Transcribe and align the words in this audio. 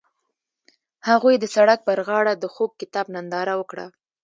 هغوی 1.09 1.35
د 1.39 1.45
سړک 1.55 1.79
پر 1.87 1.97
غاړه 2.07 2.33
د 2.37 2.45
خوږ 2.53 2.71
کتاب 2.81 3.05
ننداره 3.15 3.53
وکړه. 3.57 3.85